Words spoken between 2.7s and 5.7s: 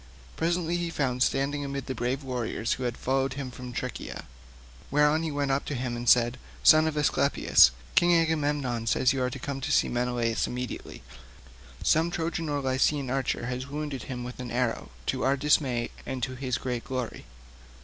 who had followed him from Tricca; thereon he went up